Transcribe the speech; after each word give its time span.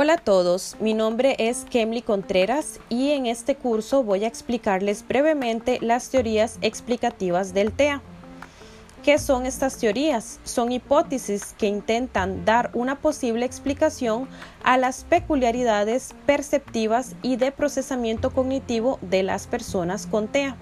Hola 0.00 0.12
a 0.12 0.18
todos, 0.18 0.76
mi 0.78 0.94
nombre 0.94 1.34
es 1.40 1.66
Kemly 1.68 2.02
Contreras 2.02 2.78
y 2.88 3.10
en 3.10 3.26
este 3.26 3.56
curso 3.56 4.04
voy 4.04 4.22
a 4.22 4.28
explicarles 4.28 5.04
brevemente 5.04 5.80
las 5.80 6.08
teorías 6.08 6.56
explicativas 6.62 7.52
del 7.52 7.72
TEA. 7.72 8.00
¿Qué 9.02 9.18
son 9.18 9.44
estas 9.44 9.76
teorías? 9.76 10.38
Son 10.44 10.70
hipótesis 10.70 11.52
que 11.58 11.66
intentan 11.66 12.44
dar 12.44 12.70
una 12.74 13.00
posible 13.00 13.44
explicación 13.44 14.28
a 14.62 14.78
las 14.78 15.02
peculiaridades 15.02 16.14
perceptivas 16.26 17.16
y 17.20 17.34
de 17.34 17.50
procesamiento 17.50 18.30
cognitivo 18.30 19.00
de 19.02 19.24
las 19.24 19.48
personas 19.48 20.06
con 20.06 20.28
TEA 20.28 20.56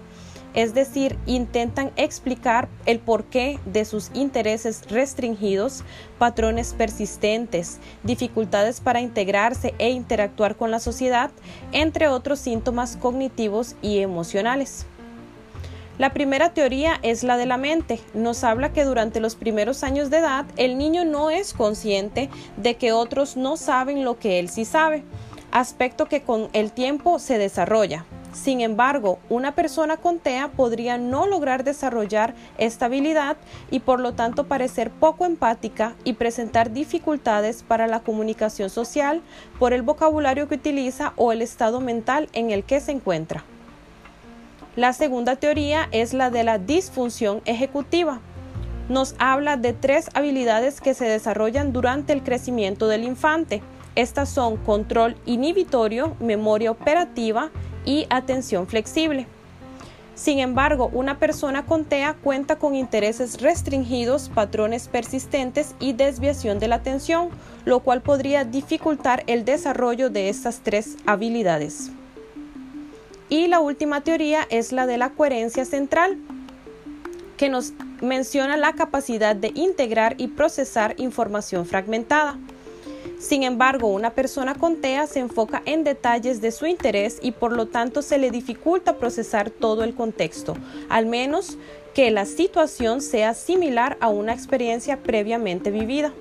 es 0.56 0.74
decir, 0.74 1.16
intentan 1.26 1.92
explicar 1.96 2.68
el 2.86 2.98
porqué 2.98 3.60
de 3.66 3.84
sus 3.84 4.10
intereses 4.14 4.82
restringidos, 4.88 5.84
patrones 6.18 6.72
persistentes, 6.72 7.78
dificultades 8.02 8.80
para 8.80 9.02
integrarse 9.02 9.74
e 9.78 9.90
interactuar 9.90 10.56
con 10.56 10.70
la 10.70 10.80
sociedad, 10.80 11.30
entre 11.72 12.08
otros 12.08 12.40
síntomas 12.40 12.96
cognitivos 12.96 13.76
y 13.82 13.98
emocionales. 13.98 14.86
La 15.98 16.12
primera 16.12 16.52
teoría 16.52 16.98
es 17.02 17.22
la 17.22 17.36
de 17.36 17.46
la 17.46 17.58
mente. 17.58 18.00
Nos 18.14 18.42
habla 18.42 18.72
que 18.72 18.84
durante 18.84 19.20
los 19.20 19.34
primeros 19.34 19.82
años 19.82 20.10
de 20.10 20.18
edad 20.18 20.46
el 20.56 20.78
niño 20.78 21.04
no 21.04 21.30
es 21.30 21.52
consciente 21.52 22.30
de 22.56 22.76
que 22.76 22.92
otros 22.92 23.36
no 23.36 23.58
saben 23.58 24.04
lo 24.04 24.18
que 24.18 24.38
él 24.38 24.48
sí 24.48 24.64
sabe, 24.64 25.04
aspecto 25.52 26.06
que 26.06 26.22
con 26.22 26.48
el 26.54 26.72
tiempo 26.72 27.18
se 27.18 27.36
desarrolla. 27.38 28.06
Sin 28.36 28.60
embargo, 28.60 29.18
una 29.30 29.54
persona 29.54 29.96
con 29.96 30.18
TEA 30.18 30.48
podría 30.48 30.98
no 30.98 31.26
lograr 31.26 31.64
desarrollar 31.64 32.34
esta 32.58 32.84
habilidad 32.84 33.38
y 33.70 33.80
por 33.80 33.98
lo 33.98 34.12
tanto 34.12 34.44
parecer 34.44 34.90
poco 34.90 35.24
empática 35.24 35.94
y 36.04 36.12
presentar 36.12 36.70
dificultades 36.70 37.62
para 37.62 37.86
la 37.86 38.00
comunicación 38.00 38.68
social 38.68 39.22
por 39.58 39.72
el 39.72 39.80
vocabulario 39.80 40.48
que 40.48 40.56
utiliza 40.56 41.14
o 41.16 41.32
el 41.32 41.40
estado 41.40 41.80
mental 41.80 42.28
en 42.34 42.50
el 42.50 42.62
que 42.62 42.78
se 42.80 42.92
encuentra. 42.92 43.42
La 44.76 44.92
segunda 44.92 45.36
teoría 45.36 45.88
es 45.90 46.12
la 46.12 46.28
de 46.28 46.44
la 46.44 46.58
disfunción 46.58 47.40
ejecutiva. 47.46 48.20
Nos 48.90 49.14
habla 49.18 49.56
de 49.56 49.72
tres 49.72 50.10
habilidades 50.12 50.82
que 50.82 50.92
se 50.92 51.06
desarrollan 51.06 51.72
durante 51.72 52.12
el 52.12 52.22
crecimiento 52.22 52.86
del 52.86 53.04
infante. 53.04 53.62
Estas 53.94 54.28
son 54.28 54.58
control 54.58 55.16
inhibitorio, 55.24 56.14
memoria 56.20 56.70
operativa 56.70 57.50
y 57.86 58.06
atención 58.10 58.66
flexible. 58.66 59.26
Sin 60.14 60.38
embargo, 60.38 60.90
una 60.92 61.18
persona 61.18 61.66
con 61.66 61.84
TEA 61.84 62.14
cuenta 62.14 62.56
con 62.56 62.74
intereses 62.74 63.40
restringidos, 63.40 64.30
patrones 64.30 64.88
persistentes 64.88 65.74
y 65.78 65.92
desviación 65.92 66.58
de 66.58 66.68
la 66.68 66.76
atención, 66.76 67.28
lo 67.64 67.80
cual 67.80 68.02
podría 68.02 68.44
dificultar 68.44 69.24
el 69.26 69.44
desarrollo 69.44 70.08
de 70.08 70.28
estas 70.28 70.60
tres 70.60 70.96
habilidades. 71.06 71.90
Y 73.28 73.46
la 73.48 73.60
última 73.60 74.02
teoría 74.02 74.46
es 74.50 74.72
la 74.72 74.86
de 74.86 74.98
la 74.98 75.10
coherencia 75.10 75.64
central, 75.64 76.16
que 77.36 77.50
nos 77.50 77.72
menciona 78.00 78.56
la 78.56 78.72
capacidad 78.72 79.36
de 79.36 79.52
integrar 79.54 80.14
y 80.16 80.28
procesar 80.28 80.94
información 80.96 81.66
fragmentada. 81.66 82.38
Sin 83.18 83.42
embargo, 83.44 83.88
una 83.88 84.10
persona 84.10 84.54
con 84.54 84.76
TEA 84.76 85.06
se 85.06 85.20
enfoca 85.20 85.62
en 85.64 85.84
detalles 85.84 86.40
de 86.40 86.52
su 86.52 86.66
interés 86.66 87.18
y 87.22 87.32
por 87.32 87.52
lo 87.52 87.66
tanto 87.66 88.02
se 88.02 88.18
le 88.18 88.30
dificulta 88.30 88.96
procesar 88.96 89.50
todo 89.50 89.84
el 89.84 89.94
contexto, 89.94 90.56
al 90.88 91.06
menos 91.06 91.56
que 91.94 92.10
la 92.10 92.26
situación 92.26 93.00
sea 93.00 93.32
similar 93.32 93.96
a 94.00 94.08
una 94.08 94.34
experiencia 94.34 94.98
previamente 94.98 95.70
vivida. 95.70 96.12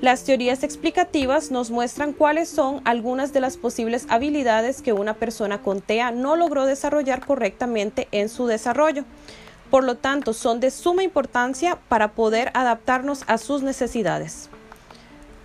Las 0.00 0.22
teorías 0.22 0.62
explicativas 0.62 1.50
nos 1.50 1.72
muestran 1.72 2.12
cuáles 2.12 2.48
son 2.48 2.80
algunas 2.84 3.32
de 3.32 3.40
las 3.40 3.56
posibles 3.56 4.06
habilidades 4.08 4.80
que 4.80 4.92
una 4.92 5.14
persona 5.14 5.60
con 5.60 5.80
TEA 5.80 6.12
no 6.12 6.36
logró 6.36 6.66
desarrollar 6.66 7.26
correctamente 7.26 8.06
en 8.12 8.28
su 8.28 8.46
desarrollo. 8.46 9.02
Por 9.72 9.82
lo 9.82 9.96
tanto, 9.96 10.34
son 10.34 10.60
de 10.60 10.70
suma 10.70 11.02
importancia 11.02 11.78
para 11.88 12.12
poder 12.12 12.52
adaptarnos 12.54 13.24
a 13.26 13.38
sus 13.38 13.64
necesidades. 13.64 14.50